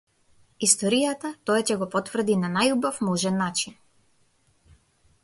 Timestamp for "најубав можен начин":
2.55-3.79